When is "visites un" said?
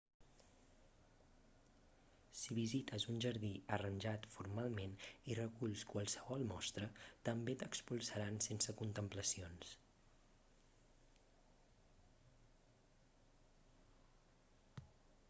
2.59-3.19